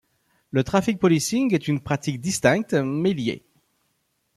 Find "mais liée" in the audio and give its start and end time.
2.73-3.45